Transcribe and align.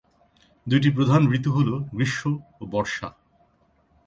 দুইটি 0.67 0.89
প্রধান 0.89 1.21
ঋতু 1.37 1.49
হলো: 1.51 1.73
গ্রীষ্ম 1.93 2.31
ও 2.61 2.63
বর্ষা। 2.65 3.07